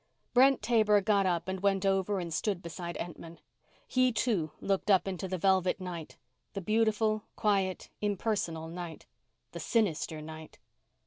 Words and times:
Brent 0.33 0.63
Taber 0.63 0.99
got 1.01 1.27
up 1.27 1.47
and 1.47 1.59
went 1.59 1.85
over 1.85 2.19
and 2.19 2.33
stood 2.33 2.63
beside 2.63 2.95
Entman. 2.97 3.37
He, 3.87 4.11
too, 4.11 4.49
looked 4.59 4.89
up 4.89 5.07
into 5.07 5.27
the 5.27 5.37
velvet 5.37 5.79
night; 5.79 6.17
the 6.53 6.59
beautiful, 6.61 7.25
quiet, 7.35 7.91
impersonal 8.01 8.67
night. 8.67 9.05
The 9.51 9.59
sinister 9.59 10.19
night. 10.19 10.57